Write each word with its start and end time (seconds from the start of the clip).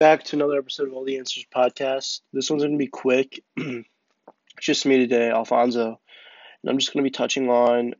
back 0.00 0.24
to 0.24 0.34
another 0.34 0.58
episode 0.58 0.88
of 0.88 0.94
All 0.94 1.04
the 1.04 1.18
Answers 1.18 1.44
podcast. 1.54 2.22
This 2.32 2.48
one's 2.48 2.62
going 2.62 2.72
to 2.72 2.78
be 2.78 2.86
quick. 2.86 3.44
it's 3.56 3.84
just 4.58 4.86
me 4.86 4.96
today, 4.96 5.30
Alfonso. 5.30 6.00
And 6.62 6.70
I'm 6.70 6.78
just 6.78 6.94
going 6.94 7.04
to 7.04 7.06
be 7.06 7.14
touching 7.14 7.50
on 7.50 7.94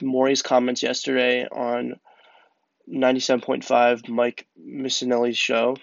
Morey's 0.00 0.40
comments 0.40 0.82
yesterday 0.82 1.46
on 1.46 2.00
97.5 2.90 4.08
Mike 4.08 4.46
Missanelli's 4.56 5.36
show. 5.36 5.76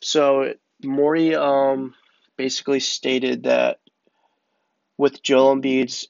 So, 0.00 0.54
Morey 0.84 1.34
um, 1.34 1.94
basically 2.36 2.78
stated 2.78 3.44
that 3.44 3.80
with 4.96 5.24
Joel 5.24 5.56
Embiid's 5.56 6.06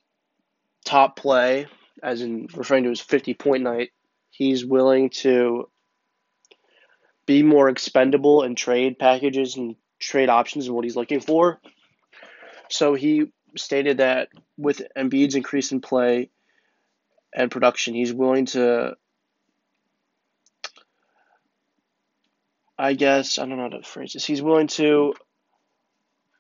top 0.85 1.17
play, 1.17 1.69
as 2.03 2.21
in 2.21 2.49
referring 2.55 2.85
to 2.85 2.91
his 2.91 3.01
50 3.01 3.33
point 3.33 3.63
night, 3.63 3.93
he's 4.29 4.63
willing 4.63 5.09
to 5.09 5.71
be 7.27 7.43
more 7.43 7.69
expendable 7.69 8.43
in 8.45 8.55
trade 8.55 8.99
packages 8.99 9.57
and 9.57 9.77
trade 9.99 10.29
options 10.29 10.67
and 10.67 10.75
what 10.75 10.85
he's 10.85 10.97
looking 10.97 11.21
for. 11.21 11.61
So 12.71 12.95
he 12.95 13.33
stated 13.57 13.99
that 13.99 14.29
with 14.57 14.83
Embiid's 14.97 15.35
increase 15.35 15.73
in 15.73 15.81
play 15.81 16.31
and 17.35 17.51
production, 17.51 17.95
he's 17.95 18.13
willing 18.13 18.47
to, 18.47 18.97
I 22.79 22.95
guess, 22.95 23.39
I 23.39 23.47
don't 23.47 23.57
know 23.57 23.65
how 23.65 23.69
to 23.71 23.83
phrase 23.83 24.13
this. 24.13 24.25
He's 24.25 24.43
willing 24.43 24.69
to 24.69 25.15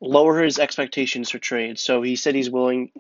lower 0.01 0.43
his 0.43 0.59
expectations 0.59 1.30
for 1.30 1.39
trade. 1.39 1.79
So 1.79 2.03
he 2.03 2.16
said 2.16 2.35
he's 2.35 2.51
willing 2.51 2.91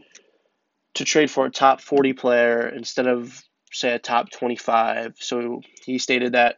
to 0.94 1.04
trade 1.04 1.30
for 1.30 1.46
a 1.46 1.50
top 1.50 1.80
40 1.80 2.14
player 2.14 2.68
instead 2.68 3.06
of, 3.06 3.42
say, 3.70 3.92
a 3.92 3.98
top 3.98 4.30
25. 4.30 5.16
So 5.18 5.60
he 5.84 5.98
stated 5.98 6.32
that 6.32 6.56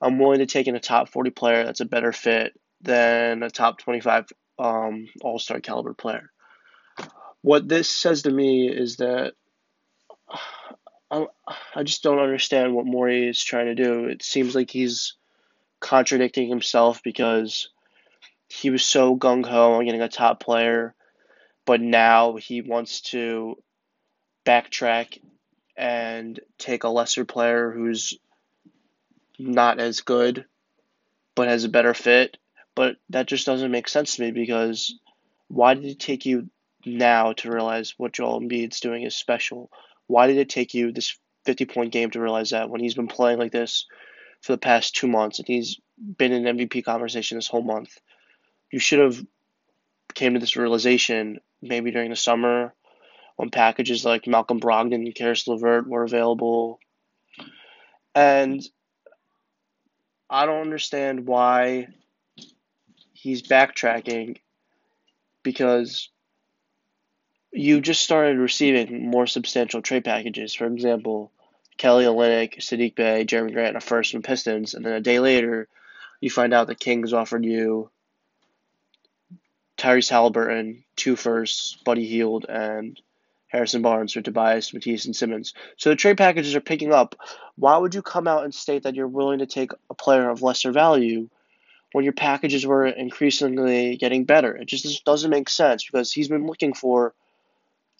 I'm 0.00 0.18
willing 0.18 0.38
to 0.38 0.46
take 0.46 0.66
in 0.66 0.76
a 0.76 0.80
top 0.80 1.08
40 1.10 1.30
player 1.30 1.64
that's 1.64 1.80
a 1.80 1.86
better 1.86 2.12
fit 2.12 2.58
than 2.80 3.42
a 3.42 3.50
top 3.50 3.78
25 3.78 4.26
um, 4.58 5.06
All 5.22 5.38
Star 5.38 5.60
caliber 5.60 5.94
player. 5.94 6.30
What 7.42 7.68
this 7.68 7.88
says 7.88 8.22
to 8.22 8.30
me 8.30 8.68
is 8.68 8.96
that 8.96 9.34
I, 11.12 11.26
I 11.74 11.82
just 11.82 12.04
don't 12.04 12.20
understand 12.20 12.72
what 12.72 12.86
Morey 12.86 13.28
is 13.28 13.42
trying 13.42 13.66
to 13.66 13.74
do. 13.74 14.04
It 14.04 14.22
seems 14.22 14.54
like 14.54 14.70
he's 14.70 15.16
contradicting 15.80 16.48
himself 16.48 17.02
because 17.02 17.70
he 18.48 18.70
was 18.70 18.84
so 18.84 19.16
gung 19.16 19.44
ho 19.44 19.72
on 19.72 19.86
getting 19.86 20.02
a 20.02 20.08
top 20.08 20.40
player, 20.40 20.94
but 21.66 21.80
now 21.80 22.36
he 22.36 22.60
wants 22.60 23.00
to 23.00 23.56
backtrack 24.46 25.18
and 25.76 26.38
take 26.58 26.84
a 26.84 26.88
lesser 26.88 27.24
player 27.24 27.72
who's 27.72 28.18
not 29.40 29.80
as 29.80 30.02
good, 30.02 30.44
but 31.34 31.48
has 31.48 31.64
a 31.64 31.68
better 31.68 31.94
fit. 31.94 32.36
But 32.74 32.96
that 33.10 33.26
just 33.26 33.46
doesn't 33.46 33.70
make 33.70 33.88
sense 33.88 34.16
to 34.16 34.22
me 34.22 34.30
because 34.30 34.98
why 35.48 35.74
did 35.74 35.84
it 35.84 35.98
take 35.98 36.26
you 36.26 36.48
now 36.84 37.32
to 37.32 37.50
realize 37.50 37.94
what 37.96 38.12
Joel 38.12 38.40
Embiid's 38.40 38.80
doing 38.80 39.02
is 39.02 39.16
special? 39.16 39.70
Why 40.06 40.26
did 40.26 40.36
it 40.36 40.48
take 40.48 40.74
you 40.74 40.92
this 40.92 41.18
50 41.44 41.64
point 41.66 41.92
game 41.92 42.10
to 42.10 42.20
realize 42.20 42.50
that 42.50 42.70
when 42.70 42.80
he's 42.80 42.94
been 42.94 43.08
playing 43.08 43.38
like 43.38 43.52
this 43.52 43.86
for 44.42 44.52
the 44.52 44.58
past 44.58 44.94
two 44.94 45.08
months 45.08 45.38
and 45.38 45.48
he's 45.48 45.80
been 45.98 46.32
in 46.32 46.56
MVP 46.56 46.84
conversation 46.84 47.38
this 47.38 47.48
whole 47.48 47.62
month? 47.62 47.98
You 48.70 48.78
should 48.78 49.00
have 49.00 49.24
came 50.14 50.34
to 50.34 50.40
this 50.40 50.56
realization 50.56 51.40
maybe 51.62 51.90
during 51.90 52.10
the 52.10 52.16
summer 52.16 52.74
when 53.36 53.50
packages 53.50 54.04
like 54.04 54.26
Malcolm 54.26 54.60
Brogdon 54.60 54.94
and 54.94 55.14
Caris 55.14 55.48
LeVert 55.48 55.88
were 55.88 56.04
available. 56.04 56.78
And 58.14 58.62
I 60.30 60.46
don't 60.46 60.60
understand 60.60 61.26
why 61.26 61.88
he's 63.12 63.42
backtracking 63.42 64.38
because 65.42 66.08
you 67.52 67.80
just 67.80 68.02
started 68.02 68.38
receiving 68.38 69.10
more 69.10 69.26
substantial 69.26 69.82
trade 69.82 70.04
packages. 70.04 70.54
For 70.54 70.66
example, 70.66 71.32
Kelly 71.76 72.04
Olynyk, 72.04 72.58
Saddiq 72.58 72.94
Bey, 72.94 73.24
Jerami 73.24 73.52
Grant, 73.52 73.76
a 73.76 73.80
first 73.80 74.12
from 74.12 74.22
Pistons, 74.22 74.74
and 74.74 74.86
then 74.86 74.92
a 74.92 75.00
day 75.00 75.18
later, 75.18 75.66
you 76.20 76.30
find 76.30 76.54
out 76.54 76.68
the 76.68 76.76
Kings 76.76 77.12
offered 77.12 77.44
you 77.44 77.90
Tyrese 79.76 80.10
Halliburton, 80.10 80.84
two 80.94 81.16
firsts, 81.16 81.76
Buddy 81.84 82.06
Hield, 82.06 82.46
and 82.48 83.00
Harrison 83.50 83.82
Barnes 83.82 84.12
for 84.12 84.22
Tobias, 84.22 84.72
Matisse, 84.72 85.06
and 85.06 85.14
Simmons. 85.14 85.54
So 85.76 85.90
the 85.90 85.96
trade 85.96 86.16
packages 86.16 86.54
are 86.54 86.60
picking 86.60 86.92
up. 86.92 87.16
Why 87.56 87.76
would 87.76 87.94
you 87.94 88.02
come 88.02 88.28
out 88.28 88.44
and 88.44 88.54
state 88.54 88.84
that 88.84 88.94
you're 88.94 89.08
willing 89.08 89.40
to 89.40 89.46
take 89.46 89.72
a 89.90 89.94
player 89.94 90.30
of 90.30 90.42
lesser 90.42 90.70
value 90.70 91.28
when 91.92 92.04
your 92.04 92.12
packages 92.12 92.64
were 92.64 92.86
increasingly 92.86 93.96
getting 93.96 94.24
better? 94.24 94.56
It 94.56 94.66
just 94.66 95.04
doesn't 95.04 95.30
make 95.30 95.48
sense 95.48 95.84
because 95.84 96.12
he's 96.12 96.28
been 96.28 96.46
looking 96.46 96.74
for 96.74 97.12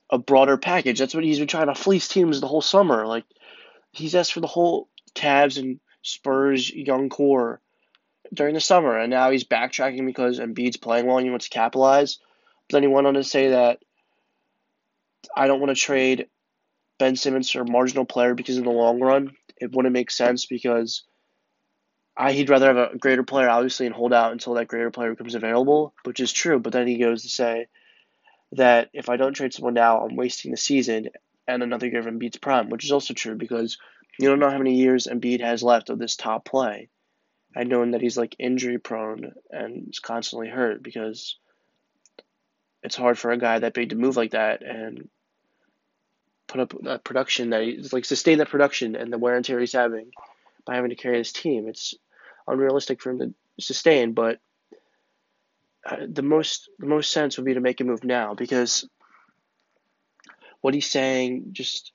a 0.08 0.18
broader 0.18 0.56
package. 0.56 1.00
That's 1.00 1.14
what 1.14 1.24
he's 1.24 1.40
been 1.40 1.48
trying 1.48 1.66
to 1.66 1.74
fleece 1.74 2.06
teams 2.06 2.40
the 2.40 2.48
whole 2.48 2.62
summer. 2.62 3.06
Like 3.06 3.24
he's 3.90 4.14
asked 4.14 4.32
for 4.32 4.40
the 4.40 4.46
whole 4.46 4.88
Cavs 5.14 5.58
and 5.58 5.80
Spurs 6.02 6.70
young 6.70 7.08
core 7.08 7.60
during 8.32 8.54
the 8.54 8.60
summer, 8.60 8.96
and 8.96 9.10
now 9.10 9.30
he's 9.30 9.44
backtracking 9.44 10.06
because 10.06 10.38
Embiid's 10.38 10.76
playing 10.76 11.06
well 11.06 11.18
and 11.18 11.26
he 11.26 11.30
wants 11.30 11.48
to 11.48 11.50
capitalize. 11.50 12.18
But 12.68 12.76
then 12.76 12.82
he 12.84 12.88
went 12.88 13.08
on 13.08 13.14
to 13.14 13.24
say 13.24 13.48
that 13.48 13.80
I 15.36 15.46
don't 15.46 15.60
want 15.60 15.70
to 15.70 15.80
trade 15.80 16.28
Ben 16.98 17.16
Simmons 17.16 17.50
for 17.50 17.62
a 17.62 17.70
marginal 17.70 18.04
player 18.04 18.34
because 18.34 18.58
in 18.58 18.64
the 18.64 18.70
long 18.70 19.00
run 19.00 19.32
it 19.56 19.72
wouldn't 19.72 19.92
make 19.92 20.10
sense 20.10 20.46
because 20.46 21.04
I 22.16 22.32
he'd 22.32 22.50
rather 22.50 22.66
have 22.66 22.92
a 22.94 22.98
greater 22.98 23.22
player 23.22 23.48
obviously 23.48 23.86
and 23.86 23.94
hold 23.94 24.12
out 24.12 24.32
until 24.32 24.54
that 24.54 24.68
greater 24.68 24.90
player 24.90 25.10
becomes 25.10 25.34
available, 25.34 25.94
which 26.04 26.20
is 26.20 26.32
true. 26.32 26.58
But 26.58 26.72
then 26.72 26.86
he 26.86 26.98
goes 26.98 27.22
to 27.22 27.28
say 27.28 27.68
that 28.52 28.90
if 28.92 29.08
I 29.08 29.16
don't 29.16 29.34
trade 29.34 29.54
someone 29.54 29.74
now, 29.74 30.00
I'm 30.00 30.16
wasting 30.16 30.50
the 30.50 30.56
season 30.56 31.08
and 31.46 31.62
another 31.62 31.86
year 31.86 32.00
of 32.00 32.06
Embiid's 32.06 32.38
prime, 32.38 32.68
which 32.68 32.84
is 32.84 32.92
also 32.92 33.14
true 33.14 33.36
because 33.36 33.78
you 34.18 34.28
don't 34.28 34.38
know 34.38 34.50
how 34.50 34.58
many 34.58 34.74
years 34.74 35.06
Embiid 35.06 35.40
has 35.40 35.62
left 35.62 35.90
of 35.90 35.98
this 35.98 36.16
top 36.16 36.44
play. 36.44 36.88
I 37.56 37.64
know 37.64 37.88
that 37.90 38.00
he's 38.00 38.16
like 38.16 38.36
injury 38.38 38.78
prone 38.78 39.32
and 39.50 39.88
is 39.90 39.98
constantly 39.98 40.48
hurt 40.48 40.82
because 40.82 41.36
it's 42.82 42.96
hard 42.96 43.18
for 43.18 43.30
a 43.30 43.38
guy 43.38 43.58
that 43.58 43.74
big 43.74 43.90
to 43.90 43.96
move 43.96 44.16
like 44.16 44.32
that 44.32 44.62
and 44.62 45.08
put 46.46 46.60
up 46.60 46.74
that 46.82 47.04
production 47.04 47.50
that 47.50 47.62
he's 47.62 47.92
like 47.92 48.04
sustain 48.04 48.38
that 48.38 48.48
production 48.48 48.96
and 48.96 49.12
the 49.12 49.18
wear 49.18 49.36
and 49.36 49.44
tear 49.44 49.60
he's 49.60 49.72
having 49.72 50.10
by 50.64 50.74
having 50.74 50.90
to 50.90 50.96
carry 50.96 51.18
his 51.18 51.32
team. 51.32 51.68
It's 51.68 51.94
unrealistic 52.46 53.00
for 53.00 53.10
him 53.10 53.18
to 53.18 53.34
sustain, 53.60 54.12
but 54.12 54.38
uh, 55.84 55.96
the 56.08 56.22
most 56.22 56.68
the 56.78 56.86
most 56.86 57.10
sense 57.10 57.36
would 57.36 57.46
be 57.46 57.54
to 57.54 57.60
make 57.60 57.80
a 57.80 57.84
move 57.84 58.04
now 58.04 58.34
because 58.34 58.88
what 60.60 60.74
he's 60.74 60.90
saying 60.90 61.46
just 61.52 61.92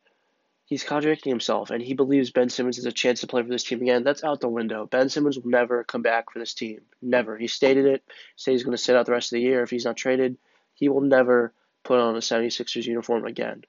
he's 0.65 0.83
contradicting 0.83 1.29
himself 1.29 1.69
and 1.69 1.81
he 1.81 1.93
believes 1.93 2.31
Ben 2.31 2.49
Simmons 2.49 2.77
has 2.77 2.85
a 2.85 2.91
chance 2.91 3.21
to 3.21 3.27
play 3.27 3.43
for 3.43 3.49
this 3.49 3.63
team 3.63 3.81
again. 3.81 4.03
That's 4.03 4.23
out 4.23 4.41
the 4.41 4.49
window. 4.49 4.87
Ben 4.87 5.09
Simmons 5.09 5.37
will 5.37 5.49
never 5.49 5.83
come 5.83 6.01
back 6.01 6.31
for 6.31 6.39
this 6.39 6.53
team. 6.55 6.81
Never. 7.01 7.37
He 7.37 7.47
stated 7.47 7.85
it. 7.85 8.03
Said 8.35 8.51
he's 8.51 8.63
going 8.63 8.75
to 8.75 8.81
sit 8.81 8.95
out 8.95 9.05
the 9.05 9.11
rest 9.11 9.31
of 9.31 9.37
the 9.37 9.43
year 9.43 9.61
if 9.61 9.69
he's 9.69 9.85
not 9.85 9.97
traded. 9.97 10.37
He 10.75 10.89
will 10.89 11.01
never 11.01 11.53
put 11.83 11.99
on 11.99 12.15
a 12.15 12.19
76ers 12.19 12.85
uniform 12.85 13.25
again. 13.25 13.63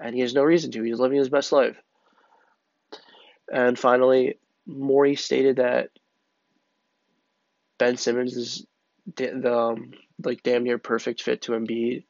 And 0.00 0.14
he 0.14 0.22
has 0.22 0.34
no 0.34 0.42
reason 0.42 0.70
to. 0.72 0.82
He's 0.82 0.98
living 0.98 1.18
his 1.18 1.28
best 1.28 1.52
life. 1.52 1.76
And 3.52 3.78
finally, 3.78 4.38
Morey 4.66 5.14
stated 5.14 5.56
that 5.56 5.90
Ben 7.78 7.96
Simmons 7.96 8.36
is 8.36 8.66
the 9.16 9.54
um, 9.54 9.92
like 10.24 10.42
damn 10.42 10.64
near 10.64 10.78
perfect 10.78 11.22
fit 11.22 11.42
to 11.42 11.52
Embiid, 11.52 12.04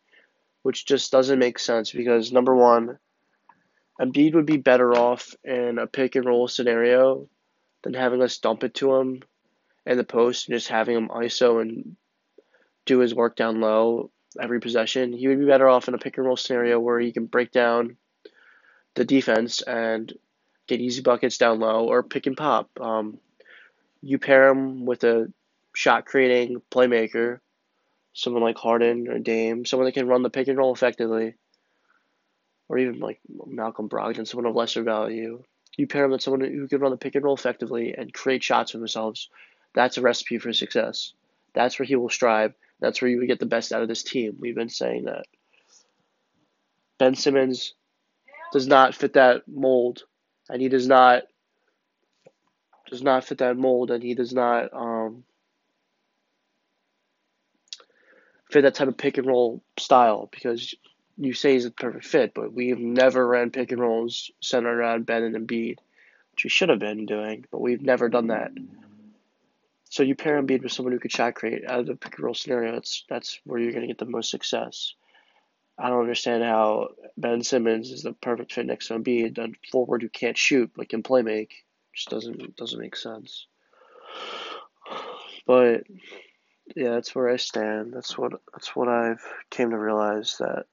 which 0.62 0.86
just 0.86 1.12
doesn't 1.12 1.38
make 1.38 1.58
sense 1.58 1.92
because 1.92 2.32
number 2.32 2.54
one, 2.54 2.98
Embiid 4.00 4.34
would 4.34 4.46
be 4.46 4.56
better 4.56 4.94
off 4.94 5.34
in 5.44 5.78
a 5.78 5.86
pick 5.86 6.14
and 6.14 6.24
roll 6.24 6.48
scenario 6.48 7.28
than 7.82 7.94
having 7.94 8.22
us 8.22 8.38
dump 8.38 8.64
it 8.64 8.74
to 8.74 8.94
him 8.94 9.22
in 9.84 9.96
the 9.96 10.04
post 10.04 10.48
and 10.48 10.56
just 10.56 10.68
having 10.68 10.97
him 10.97 11.09
ISO 11.09 11.60
and 11.60 11.97
do 12.84 12.98
his 12.98 13.15
work 13.15 13.36
down 13.36 13.60
low 13.60 14.10
every 14.41 14.60
possession. 14.60 15.12
He 15.12 15.28
would 15.28 15.38
be 15.38 15.47
better 15.47 15.68
off 15.68 15.88
in 15.88 15.94
a 15.94 15.98
pick 15.98 16.16
and 16.16 16.27
roll 16.27 16.36
scenario 16.36 16.78
where 16.78 17.00
he 17.00 17.12
can 17.12 17.27
break 17.27 17.53
down 17.53 17.97
the 18.94 19.04
defense 19.04 19.62
and 19.62 20.12
get 20.66 20.80
easy 20.80 21.03
buckets 21.03 21.38
down 21.38 21.60
low 21.60 21.86
or 21.88 22.03
pick 22.03 22.27
and 22.27 22.36
pop. 22.36 22.71
Um, 22.80 23.18
you 24.03 24.18
pair 24.18 24.48
him 24.48 24.86
with 24.86 25.04
a 25.04 25.33
shot 25.74 26.06
creating 26.06 26.62
playmaker, 26.71 27.41
someone 28.12 28.42
like 28.42 28.56
Harden 28.56 29.09
or 29.09 29.18
Dame, 29.18 29.65
someone 29.65 29.86
that 29.86 29.92
can 29.92 30.09
run 30.09 30.22
the 30.22 30.30
pick 30.30 30.48
and 30.48 30.59
roll 30.59 30.72
effectively, 30.72 31.34
or 32.68 32.78
even 32.78 33.00
like 33.00 33.21
Malcolm 33.47 33.88
Brogdon, 33.88 34.27
someone 34.27 34.47
of 34.47 34.56
lesser 34.56 34.83
value. 34.83 35.42
You 35.77 35.86
pair 35.86 36.04
him 36.04 36.12
with 36.12 36.22
someone 36.22 36.41
who 36.41 36.68
can 36.68 36.80
run 36.80 36.91
the 36.91 36.97
pick 36.97 37.15
and 37.15 37.24
roll 37.24 37.34
effectively 37.34 37.94
and 37.97 38.12
create 38.12 38.42
shots 38.42 38.71
for 38.72 38.78
themselves. 38.78 39.28
That's 39.74 39.98
a 39.98 40.03
recipe 40.03 40.38
for 40.38 40.53
success. 40.53 41.12
That's 41.53 41.78
where 41.78 41.86
he 41.86 41.97
will 41.97 42.09
strive. 42.09 42.54
That's 42.80 43.00
where 43.00 43.10
you 43.10 43.18
would 43.18 43.28
get 43.28 43.40
the 43.40 43.46
best 43.46 43.72
out 43.72 43.82
of 43.82 43.88
this 43.88 44.02
team. 44.02 44.36
We've 44.38 44.54
been 44.54 44.68
saying 44.68 45.04
that. 45.04 45.26
Ben 46.98 47.14
Simmons 47.14 47.74
does 48.52 48.66
not 48.66 48.94
fit 48.94 49.14
that 49.14 49.42
mold, 49.48 50.04
and 50.48 50.60
he 50.60 50.68
does 50.68 50.86
not 50.86 51.24
does 52.88 53.02
not 53.02 53.24
fit 53.24 53.38
that 53.38 53.56
mold, 53.56 53.90
and 53.90 54.02
he 54.02 54.14
does 54.14 54.32
not 54.32 54.72
um, 54.72 55.24
fit 58.50 58.62
that 58.62 58.74
type 58.74 58.88
of 58.88 58.96
pick 58.96 59.18
and 59.18 59.26
roll 59.26 59.62
style 59.78 60.28
because 60.30 60.74
you 61.18 61.32
say 61.32 61.54
he's 61.54 61.64
a 61.64 61.70
perfect 61.70 62.04
fit, 62.04 62.32
but 62.34 62.52
we've 62.52 62.78
never 62.78 63.26
ran 63.26 63.50
pick 63.50 63.72
and 63.72 63.80
rolls 63.80 64.30
centered 64.40 64.78
around 64.78 65.06
Ben 65.06 65.22
and 65.22 65.34
Embiid, 65.34 65.78
which 66.32 66.44
we 66.44 66.50
should 66.50 66.68
have 66.68 66.78
been 66.78 67.06
doing, 67.06 67.44
but 67.50 67.60
we've 67.60 67.82
never 67.82 68.08
done 68.08 68.28
that. 68.28 68.52
So 69.97 70.03
you 70.03 70.15
pair 70.15 70.39
Embiid 70.39 70.63
with 70.63 70.72
someone 70.72 70.93
who 70.93 70.98
could 70.98 71.10
shot 71.10 71.37
create 71.37 71.65
out 71.66 71.81
of 71.81 71.87
the 71.87 71.97
pick 71.97 72.16
and 72.16 72.25
roll 72.25 72.34
scenario. 72.34 72.72
That's 72.72 73.04
that's 73.09 73.41
where 73.45 73.59
you're 73.59 73.72
going 73.72 73.81
to 73.81 73.87
get 73.87 73.97
the 73.97 74.04
most 74.04 74.31
success. 74.31 74.93
I 75.78 75.89
don't 75.89 76.03
understand 76.03 76.43
how 76.43 76.89
Ben 77.16 77.43
Simmons 77.43 77.91
is 77.91 78.03
the 78.03 78.13
perfect 78.13 78.53
fit 78.53 78.66
next 78.66 78.89
to 78.89 78.98
Embiid, 78.98 79.39
a 79.39 79.48
forward 79.72 80.03
who 80.03 80.10
can't 80.10 80.37
shoot 80.37 80.71
but 80.77 80.91
can 80.91 81.03
play 81.03 81.22
make. 81.22 81.65
Just 81.95 82.10
doesn't 82.10 82.57
doesn't 82.57 82.78
make 82.78 82.95
sense. 82.95 83.47
But 85.47 85.84
yeah, 86.75 86.91
that's 86.91 87.15
where 87.15 87.31
I 87.31 87.37
stand. 87.37 87.95
That's 87.95 88.19
what 88.19 88.33
that's 88.53 88.77
what 88.77 88.89
I've 88.89 89.25
came 89.48 89.71
to 89.71 89.78
realize 89.78 90.37
that 90.41 90.66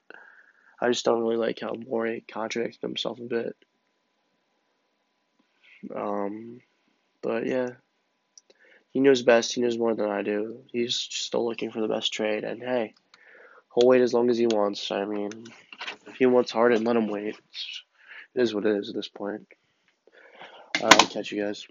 I 0.81 0.89
just 0.89 1.05
don't 1.05 1.21
really 1.21 1.37
like 1.37 1.61
how 1.61 1.75
Morey 1.75 2.25
contradicted 2.29 2.81
himself 2.81 3.19
a 3.19 3.23
bit. 3.23 3.55
Um, 5.95 6.59
but 7.21 7.45
yeah, 7.45 7.69
he 8.93 8.99
knows 8.99 9.23
best. 9.23 9.53
He 9.53 9.61
knows 9.61 9.77
more 9.77 9.95
than 9.95 10.09
I 10.09 10.21
do. 10.21 10.59
He's 10.71 10.95
still 10.95 11.45
looking 11.45 11.71
for 11.71 11.81
the 11.81 11.87
best 11.87 12.13
trade, 12.13 12.43
and 12.43 12.61
hey, 12.61 12.93
he'll 13.75 13.87
wait 13.87 14.01
as 14.01 14.13
long 14.13 14.29
as 14.29 14.37
he 14.37 14.45
wants. 14.45 14.91
I 14.91 15.05
mean, 15.05 15.31
if 16.07 16.15
he 16.15 16.27
wants 16.27 16.51
Harden, 16.51 16.83
let 16.83 16.95
him 16.95 17.07
wait. 17.07 17.35
It's, 17.49 17.83
it 18.35 18.41
is 18.41 18.53
what 18.53 18.65
it 18.65 18.77
is 18.77 18.89
at 18.89 18.95
this 18.95 19.09
point. 19.09 19.47
I'll 20.81 21.07
catch 21.07 21.31
you 21.31 21.43
guys. 21.43 21.67